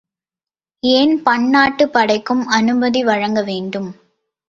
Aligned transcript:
ஏன் 0.83 1.13
பன்னாட்டுப் 1.23 1.93
படைக்கு 1.93 2.35
அனுமதி 2.51 3.03
வழங்கவேண்டும்? 3.03 3.91